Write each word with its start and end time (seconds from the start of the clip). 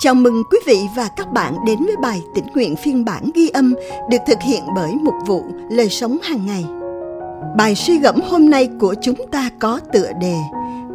Chào 0.00 0.14
mừng 0.14 0.44
quý 0.50 0.58
vị 0.66 0.88
và 0.96 1.08
các 1.16 1.32
bạn 1.32 1.54
đến 1.66 1.78
với 1.86 1.96
bài 2.02 2.22
tĩnh 2.34 2.46
nguyện 2.54 2.76
phiên 2.76 3.04
bản 3.04 3.30
ghi 3.34 3.48
âm 3.48 3.74
được 4.10 4.18
thực 4.26 4.38
hiện 4.42 4.62
bởi 4.74 4.94
một 4.94 5.12
vụ 5.26 5.44
lời 5.70 5.88
sống 5.88 6.18
hàng 6.22 6.46
ngày. 6.46 6.64
Bài 7.56 7.74
suy 7.74 7.98
gẫm 7.98 8.20
hôm 8.30 8.50
nay 8.50 8.68
của 8.80 8.94
chúng 9.02 9.26
ta 9.32 9.50
có 9.58 9.80
tựa 9.92 10.10
đề 10.20 10.36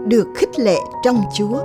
Được 0.08 0.28
khích 0.36 0.60
lệ 0.60 0.78
trong 1.04 1.21
Chúa. 1.34 1.60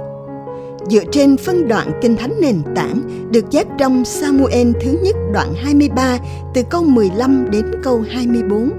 Dựa 0.91 1.05
trên 1.13 1.37
phân 1.37 1.69
đoạn 1.69 1.91
Kinh 2.03 2.17
Thánh 2.17 2.33
nền 2.41 2.63
tảng 2.77 3.01
được 3.33 3.51
chép 3.51 3.67
trong 3.79 4.05
Samuel 4.05 4.73
thứ 4.81 4.99
nhất 5.03 5.17
đoạn 5.33 5.55
23 5.65 6.19
từ 6.55 6.63
câu 6.71 6.83
15 6.83 7.51
đến 7.51 7.65
câu 7.83 8.05
24. 8.11 8.71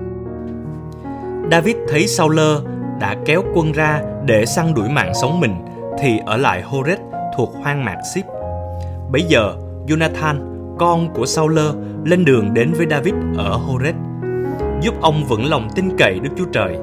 David 1.51 1.75
thấy 1.87 2.07
Saul 2.07 2.39
đã 2.99 3.15
kéo 3.25 3.43
quân 3.55 3.71
ra 3.71 4.01
để 4.25 4.45
săn 4.45 4.73
đuổi 4.73 4.89
mạng 4.89 5.11
sống 5.21 5.39
mình, 5.39 5.55
thì 5.99 6.19
ở 6.25 6.37
lại 6.37 6.61
Horeb 6.61 6.99
thuộc 7.37 7.53
hoang 7.63 7.85
mạc 7.85 7.97
Sip. 8.13 8.38
Bấy 9.11 9.21
giờ, 9.21 9.53
Jonathan, 9.87 10.35
con 10.79 11.13
của 11.13 11.25
Saul, 11.25 11.59
lên 12.05 12.25
đường 12.25 12.53
đến 12.53 12.73
với 12.77 12.87
David 12.89 13.13
ở 13.37 13.55
Horeb, 13.55 13.95
giúp 14.81 14.93
ông 15.01 15.25
vững 15.27 15.45
lòng 15.45 15.67
tin 15.75 15.97
cậy 15.97 16.19
Đức 16.19 16.29
Chúa 16.37 16.45
Trời. 16.51 16.77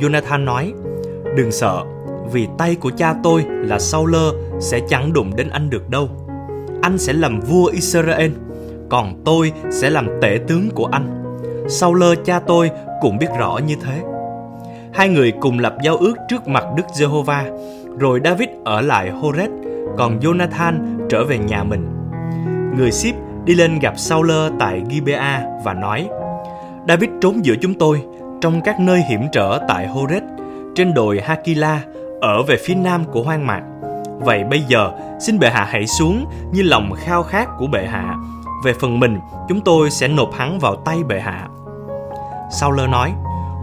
Jonathan 0.00 0.44
nói, 0.44 0.72
Đừng 1.36 1.52
sợ, 1.52 1.82
vì 2.32 2.48
tay 2.58 2.74
của 2.74 2.90
cha 2.90 3.14
tôi 3.22 3.44
là 3.48 3.78
Saul 3.78 4.14
sẽ 4.60 4.80
chẳng 4.88 5.12
đụng 5.12 5.36
đến 5.36 5.48
anh 5.48 5.70
được 5.70 5.90
đâu. 5.90 6.08
Anh 6.82 6.98
sẽ 6.98 7.12
làm 7.12 7.40
vua 7.40 7.66
Israel, 7.66 8.30
còn 8.88 9.22
tôi 9.24 9.52
sẽ 9.70 9.90
làm 9.90 10.08
tể 10.22 10.38
tướng 10.48 10.70
của 10.70 10.88
anh. 10.92 11.36
Saul 11.68 12.02
cha 12.24 12.40
tôi 12.40 12.70
cũng 13.00 13.18
biết 13.18 13.28
rõ 13.38 13.58
như 13.66 13.74
thế. 13.84 14.02
Hai 14.94 15.08
người 15.08 15.32
cùng 15.40 15.58
lập 15.58 15.76
giao 15.84 15.96
ước 15.96 16.14
trước 16.28 16.48
mặt 16.48 16.64
Đức 16.76 16.84
Giê-hô-va, 16.94 17.50
rồi 17.98 18.20
David 18.24 18.48
ở 18.64 18.80
lại 18.80 19.10
Horeb 19.10 19.50
còn 19.98 20.18
Jonathan 20.20 21.06
trở 21.08 21.24
về 21.24 21.38
nhà 21.38 21.64
mình. 21.64 21.88
Người 22.76 22.92
ship 22.92 23.14
đi 23.44 23.54
lên 23.54 23.78
gặp 23.78 23.98
Saul 23.98 24.30
tại 24.58 24.82
Gibea 24.90 25.42
và 25.64 25.74
nói: 25.74 26.08
David 26.88 27.10
trốn 27.20 27.44
giữa 27.44 27.54
chúng 27.60 27.74
tôi 27.74 28.02
trong 28.40 28.60
các 28.60 28.80
nơi 28.80 29.02
hiểm 29.08 29.20
trở 29.32 29.58
tại 29.68 29.86
Horeb, 29.86 30.22
trên 30.74 30.94
đồi 30.94 31.20
Hakila, 31.20 31.80
ở 32.20 32.42
về 32.42 32.56
phía 32.64 32.74
nam 32.74 33.04
của 33.04 33.22
hoang 33.22 33.46
mạc. 33.46 33.62
Vậy 34.20 34.44
bây 34.44 34.60
giờ, 34.60 34.90
xin 35.20 35.38
bệ 35.38 35.50
hạ 35.50 35.66
hãy 35.70 35.86
xuống 35.86 36.26
như 36.52 36.62
lòng 36.62 36.92
khao 36.96 37.22
khát 37.22 37.48
của 37.58 37.66
bệ 37.66 37.86
hạ. 37.86 38.16
Về 38.64 38.72
phần 38.80 39.00
mình, 39.00 39.18
chúng 39.48 39.60
tôi 39.60 39.90
sẽ 39.90 40.08
nộp 40.08 40.32
hắn 40.34 40.58
vào 40.58 40.76
tay 40.76 40.98
bệ 41.08 41.20
hạ. 41.20 41.48
Saul 42.50 42.80
nói: 42.88 43.12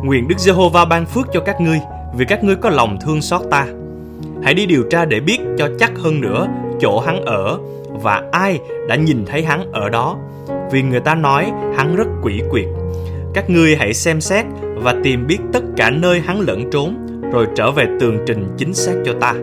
Nguyện 0.03 0.28
Đức 0.28 0.39
Giê-hô-va 0.39 0.86
ban 0.86 1.06
phước 1.06 1.28
cho 1.34 1.39
các 1.39 1.62
ngươi, 1.62 1.80
vì 2.14 2.25
các 2.25 2.44
ngươi 2.44 2.56
có 2.56 2.69
lòng 2.69 2.97
thương 3.02 3.22
xót 3.22 3.41
ta. 3.52 3.66
Hãy 4.43 4.53
đi 4.53 4.66
điều 4.66 4.83
tra 4.89 5.05
để 5.05 5.19
biết 5.19 5.39
cho 5.57 5.69
chắc 5.80 5.91
hơn 5.97 6.21
nữa 6.21 6.47
chỗ 6.80 6.99
hắn 6.99 7.25
ở 7.25 7.59
và 7.89 8.23
ai 8.31 8.59
đã 8.88 8.95
nhìn 8.95 9.25
thấy 9.25 9.44
hắn 9.44 9.71
ở 9.71 9.89
đó, 9.89 10.17
vì 10.71 10.81
người 10.81 10.99
ta 10.99 11.16
nói 11.16 11.52
hắn 11.75 11.95
rất 11.95 12.07
quỷ 12.23 12.41
quyệt. 12.49 12.66
Các 13.33 13.49
ngươi 13.49 13.75
hãy 13.75 13.94
xem 13.94 14.21
xét 14.21 14.45
và 14.75 14.95
tìm 15.03 15.27
biết 15.27 15.38
tất 15.53 15.63
cả 15.77 15.89
nơi 15.89 16.19
hắn 16.19 16.39
lẫn 16.39 16.71
trốn, 16.71 17.07
rồi 17.33 17.47
trở 17.55 17.71
về 17.71 17.85
tường 17.99 18.17
trình 18.25 18.55
chính 18.57 18.73
xác 18.73 18.94
cho 19.05 19.13
ta. 19.21 19.33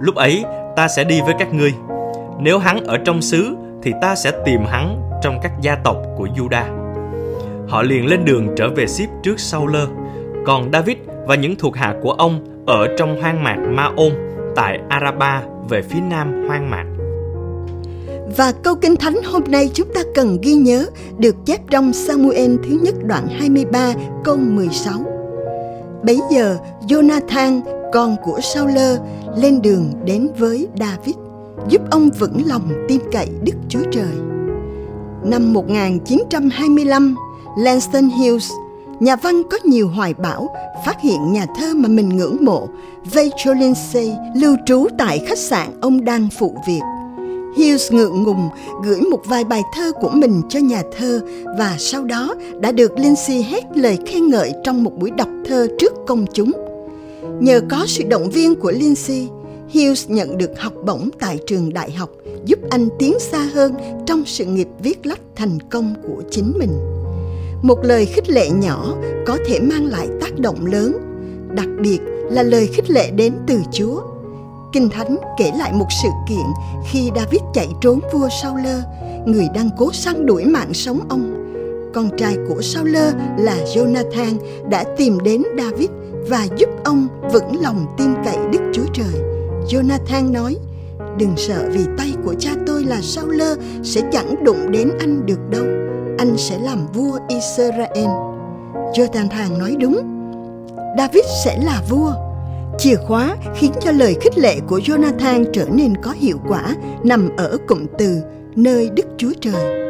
Lúc 0.00 0.14
ấy 0.14 0.44
ta 0.76 0.88
sẽ 0.88 1.04
đi 1.04 1.20
với 1.20 1.34
các 1.38 1.54
ngươi. 1.54 1.74
Nếu 2.40 2.58
hắn 2.58 2.84
ở 2.84 2.98
trong 2.98 3.22
xứ 3.22 3.56
thì 3.82 3.92
ta 4.02 4.14
sẽ 4.14 4.32
tìm 4.44 4.60
hắn 4.66 5.00
trong 5.22 5.38
các 5.42 5.52
gia 5.60 5.74
tộc 5.74 5.96
của 6.16 6.28
Juda. 6.36 6.62
Họ 7.68 7.82
liền 7.82 8.06
lên 8.06 8.24
đường 8.24 8.48
trở 8.56 8.68
về 8.68 8.86
Ship 8.86 9.08
trước 9.22 9.40
Saul. 9.40 9.76
Còn 10.46 10.72
David 10.72 10.96
và 11.26 11.34
những 11.34 11.56
thuộc 11.56 11.76
hạ 11.76 11.94
của 12.02 12.12
ông 12.12 12.40
ở 12.66 12.86
trong 12.98 13.20
hoang 13.20 13.44
mạc 13.44 13.56
Ma-ôn 13.68 14.12
tại 14.56 14.80
Araba 14.88 15.42
về 15.68 15.82
phía 15.82 16.00
nam 16.00 16.44
hoang 16.48 16.70
mạc. 16.70 16.84
Và 18.36 18.52
câu 18.62 18.74
kinh 18.74 18.96
thánh 18.96 19.20
hôm 19.24 19.42
nay 19.48 19.70
chúng 19.74 19.88
ta 19.94 20.00
cần 20.14 20.38
ghi 20.42 20.54
nhớ 20.54 20.86
được 21.18 21.36
chép 21.46 21.60
trong 21.70 21.92
Samuel 21.92 22.56
thứ 22.56 22.78
nhất 22.82 22.94
đoạn 23.04 23.26
23 23.28 23.92
câu 24.24 24.36
16. 24.36 24.94
Bấy 26.02 26.20
giờ 26.30 26.56
Jonathan, 26.88 27.60
con 27.92 28.16
của 28.24 28.40
Saul, 28.40 28.78
lên 29.36 29.62
đường 29.62 29.92
đến 30.04 30.28
với 30.38 30.68
David, 30.80 31.16
giúp 31.68 31.82
ông 31.90 32.10
vững 32.18 32.42
lòng 32.46 32.86
tin 32.88 33.00
cậy 33.12 33.28
Đức 33.42 33.54
Chúa 33.68 33.82
Trời. 33.90 34.14
Năm 35.24 35.52
1925, 35.52 37.16
Lanston 37.58 38.08
Hughes, 38.08 38.50
nhà 39.00 39.16
văn 39.16 39.42
có 39.50 39.58
nhiều 39.64 39.88
hoài 39.88 40.14
bão, 40.14 40.48
phát 40.86 41.00
hiện 41.00 41.32
nhà 41.32 41.46
thơ 41.60 41.74
mà 41.74 41.88
mình 41.88 42.16
ngưỡng 42.16 42.36
mộ, 42.40 42.68
Rachel 43.12 43.58
Lindsay, 43.60 44.16
lưu 44.34 44.56
trú 44.66 44.86
tại 44.98 45.24
khách 45.28 45.38
sạn 45.38 45.80
ông 45.80 46.04
đang 46.04 46.28
phụ 46.38 46.56
việc. 46.66 46.80
Hughes 47.56 47.92
ngượng 47.92 48.22
ngùng 48.22 48.48
gửi 48.84 49.00
một 49.00 49.20
vài 49.24 49.44
bài 49.44 49.62
thơ 49.74 49.92
của 50.00 50.10
mình 50.14 50.42
cho 50.48 50.58
nhà 50.58 50.82
thơ 50.98 51.20
và 51.58 51.76
sau 51.78 52.04
đó 52.04 52.34
đã 52.60 52.72
được 52.72 52.98
Lindsay 52.98 53.42
hét 53.42 53.64
lời 53.74 53.98
khen 54.06 54.28
ngợi 54.28 54.52
trong 54.64 54.84
một 54.84 54.92
buổi 54.98 55.10
đọc 55.10 55.28
thơ 55.46 55.68
trước 55.78 55.92
công 56.06 56.26
chúng. 56.32 56.52
Nhờ 57.40 57.60
có 57.70 57.84
sự 57.86 58.04
động 58.04 58.30
viên 58.30 58.54
của 58.54 58.70
Lindsay, 58.70 59.28
Hughes 59.74 60.08
nhận 60.08 60.38
được 60.38 60.50
học 60.60 60.72
bổng 60.86 61.08
tại 61.20 61.38
trường 61.46 61.72
đại 61.72 61.90
học, 61.90 62.10
giúp 62.44 62.58
anh 62.70 62.88
tiến 62.98 63.18
xa 63.18 63.48
hơn 63.54 63.74
trong 64.06 64.22
sự 64.26 64.44
nghiệp 64.44 64.68
viết 64.82 65.06
lách 65.06 65.20
thành 65.36 65.58
công 65.70 65.94
của 66.02 66.22
chính 66.30 66.52
mình. 66.58 66.95
Một 67.62 67.84
lời 67.84 68.06
khích 68.06 68.30
lệ 68.30 68.50
nhỏ 68.50 68.94
có 69.26 69.38
thể 69.46 69.60
mang 69.60 69.86
lại 69.86 70.08
tác 70.20 70.38
động 70.38 70.66
lớn, 70.66 70.98
đặc 71.54 71.68
biệt 71.80 71.98
là 72.30 72.42
lời 72.42 72.66
khích 72.66 72.90
lệ 72.90 73.10
đến 73.10 73.32
từ 73.46 73.60
Chúa. 73.72 74.00
Kinh 74.72 74.88
Thánh 74.88 75.16
kể 75.38 75.50
lại 75.58 75.72
một 75.72 75.86
sự 76.02 76.08
kiện 76.28 76.46
khi 76.90 77.10
David 77.16 77.40
chạy 77.54 77.68
trốn 77.80 78.00
vua 78.12 78.28
Saul, 78.42 78.66
người 79.26 79.46
đang 79.54 79.70
cố 79.78 79.92
săn 79.92 80.26
đuổi 80.26 80.44
mạng 80.44 80.74
sống 80.74 81.00
ông. 81.08 81.32
Con 81.94 82.10
trai 82.16 82.36
của 82.48 82.62
Saul 82.62 82.96
là 83.38 83.56
Jonathan 83.74 84.36
đã 84.70 84.84
tìm 84.96 85.18
đến 85.20 85.42
David 85.58 85.88
và 86.28 86.46
giúp 86.56 86.68
ông 86.84 87.08
vững 87.32 87.62
lòng 87.62 87.86
tin 87.98 88.14
cậy 88.24 88.36
Đức 88.52 88.70
Chúa 88.72 88.86
Trời. 88.94 89.22
Jonathan 89.68 90.32
nói, 90.32 90.56
Đừng 91.18 91.32
sợ 91.36 91.68
vì 91.72 91.84
tay 91.98 92.12
của 92.24 92.34
cha 92.38 92.50
tôi 92.66 92.84
là 92.84 93.00
Saul 93.02 93.42
sẽ 93.82 94.00
chẳng 94.12 94.44
đụng 94.44 94.70
đến 94.72 94.90
anh 94.98 95.26
được 95.26 95.50
đâu. 95.50 95.64
Anh 96.18 96.36
sẽ 96.36 96.58
làm 96.58 96.86
vua 96.94 97.18
Israel. 97.28 98.08
Jonathan 98.94 99.58
nói 99.58 99.76
đúng. 99.80 100.02
David 100.98 101.24
sẽ 101.44 101.58
là 101.64 101.82
vua. 101.90 102.12
Chìa 102.78 102.96
khóa 102.96 103.36
khiến 103.54 103.72
cho 103.80 103.92
lời 103.92 104.16
khích 104.20 104.38
lệ 104.38 104.56
của 104.66 104.78
Jonathan 104.78 105.44
trở 105.52 105.64
nên 105.72 105.94
có 106.02 106.10
hiệu 106.10 106.36
quả 106.48 106.76
nằm 107.04 107.30
ở 107.36 107.58
cụm 107.66 107.86
từ 107.98 108.20
nơi 108.56 108.90
Đức 108.90 109.06
Chúa 109.16 109.32
Trời. 109.40 109.86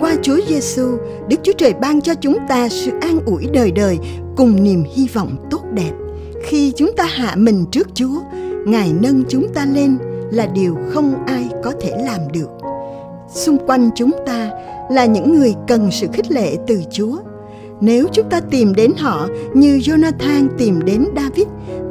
Qua 0.00 0.14
Chúa 0.22 0.38
Giêsu, 0.48 0.96
Đức 1.28 1.36
Chúa 1.42 1.52
Trời 1.58 1.74
ban 1.74 2.00
cho 2.00 2.14
chúng 2.14 2.38
ta 2.48 2.68
sự 2.68 2.90
an 3.00 3.20
ủi 3.26 3.46
đời 3.52 3.70
đời 3.70 3.98
cùng 4.36 4.64
niềm 4.64 4.84
hy 4.94 5.08
vọng 5.14 5.46
tốt 5.50 5.62
đẹp. 5.72 5.92
Khi 6.44 6.72
chúng 6.76 6.90
ta 6.96 7.04
hạ 7.04 7.34
mình 7.36 7.64
trước 7.70 7.88
Chúa, 7.94 8.20
Ngài 8.66 8.92
nâng 9.00 9.22
chúng 9.28 9.46
ta 9.54 9.64
lên 9.64 9.98
là 10.30 10.46
điều 10.46 10.76
không 10.90 11.24
ai 11.26 11.48
có 11.64 11.72
thể 11.80 11.92
làm 12.04 12.20
được. 12.32 12.48
Xung 13.28 13.66
quanh 13.66 13.90
chúng 13.94 14.10
ta 14.26 14.50
là 14.90 15.04
những 15.04 15.34
người 15.34 15.54
cần 15.68 15.90
sự 15.92 16.06
khích 16.12 16.30
lệ 16.30 16.56
từ 16.66 16.82
Chúa. 16.90 17.16
Nếu 17.80 18.06
chúng 18.12 18.28
ta 18.30 18.40
tìm 18.50 18.74
đến 18.74 18.92
họ 18.96 19.28
như 19.54 19.78
Jonathan 19.78 20.48
tìm 20.58 20.84
đến 20.84 21.04
David 21.16 21.46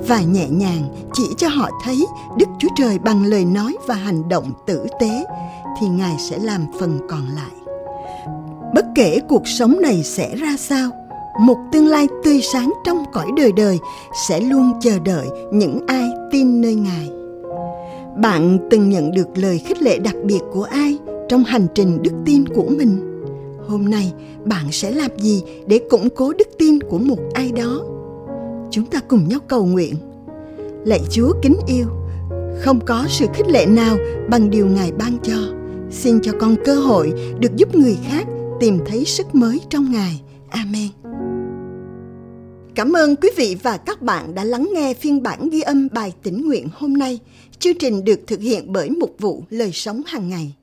và 0.08 0.22
nhẹ 0.22 0.50
nhàng 0.50 0.84
chỉ 1.14 1.24
cho 1.38 1.48
họ 1.48 1.70
thấy 1.84 2.06
Đức 2.38 2.46
Chúa 2.60 2.70
Trời 2.78 3.00
bằng 3.00 3.26
lời 3.26 3.46
nói 3.46 3.76
và 3.88 3.96
hành 3.96 4.30
động 4.30 4.52
tử 4.68 4.86
tế 5.00 5.26
thì 5.80 5.88
Ngài 5.88 6.16
sẽ 6.30 6.38
làm 6.38 6.66
phần 6.80 7.00
còn 7.10 7.28
lại. 7.36 7.74
Bất 8.74 8.86
kể 8.96 9.20
cuộc 9.30 9.48
sống 9.48 9.82
này 9.82 10.04
sẽ 10.04 10.36
ra 10.36 10.56
sao, 10.60 10.90
một 11.40 11.58
tương 11.72 11.88
lai 11.88 12.08
tươi 12.24 12.42
sáng 12.42 12.74
trong 12.86 13.06
cõi 13.14 13.28
đời 13.38 13.52
đời 13.52 13.80
sẽ 14.28 14.40
luôn 14.40 14.74
chờ 14.82 15.00
đợi 15.06 15.28
những 15.52 15.80
ai 15.88 16.10
tin 16.32 16.62
nơi 16.62 16.76
Ngài. 16.76 17.10
Bạn 18.18 18.58
từng 18.70 18.90
nhận 18.90 19.12
được 19.12 19.28
lời 19.36 19.60
khích 19.60 19.82
lệ 19.82 19.98
đặc 19.98 20.16
biệt 20.24 20.40
của 20.54 20.64
ai 20.64 20.95
trong 21.30 21.44
hành 21.44 21.68
trình 21.76 22.02
đức 22.02 22.14
tin 22.26 22.48
của 22.48 22.70
mình? 22.78 23.22
Hôm 23.68 23.90
nay 23.90 24.14
bạn 24.46 24.72
sẽ 24.72 24.92
làm 24.92 25.12
gì 25.18 25.44
để 25.68 25.80
củng 25.90 26.10
cố 26.10 26.34
đức 26.34 26.48
tin 26.60 26.82
của 26.82 26.98
một 26.98 27.20
ai 27.34 27.52
đó? 27.52 27.82
Chúng 28.72 28.86
ta 28.86 29.00
cùng 29.00 29.28
nhau 29.28 29.40
cầu 29.48 29.66
nguyện. 29.66 29.96
Lạy 30.86 31.02
Chúa 31.10 31.34
kính 31.42 31.56
yêu, 31.68 31.86
không 32.60 32.80
có 32.86 33.06
sự 33.10 33.26
khích 33.34 33.48
lệ 33.48 33.66
nào 33.66 33.98
bằng 34.30 34.50
điều 34.50 34.66
Ngài 34.68 34.92
ban 34.92 35.18
cho. 35.24 35.38
Xin 35.92 36.20
cho 36.22 36.32
con 36.40 36.56
cơ 36.66 36.76
hội 36.76 37.14
được 37.40 37.56
giúp 37.56 37.76
người 37.76 37.98
khác 38.08 38.28
tìm 38.60 38.80
thấy 38.86 39.06
sức 39.06 39.36
mới 39.36 39.62
trong 39.70 39.92
Ngài. 39.92 40.22
Amen. 40.50 40.90
Cảm 42.76 42.94
ơn 42.94 43.16
quý 43.16 43.30
vị 43.38 43.58
và 43.64 43.78
các 43.78 44.02
bạn 44.02 44.36
đã 44.36 44.44
lắng 44.44 44.70
nghe 44.74 44.94
phiên 44.94 45.24
bản 45.24 45.50
ghi 45.50 45.62
âm 45.62 45.88
bài 45.94 46.14
tĩnh 46.24 46.48
nguyện 46.48 46.68
hôm 46.74 46.94
nay. 46.94 47.20
Chương 47.60 47.78
trình 47.80 48.06
được 48.06 48.20
thực 48.28 48.40
hiện 48.40 48.74
bởi 48.74 48.90
Mục 48.90 49.16
vụ 49.20 49.44
Lời 49.50 49.72
Sống 49.74 50.02
hàng 50.06 50.30
ngày. 50.30 50.56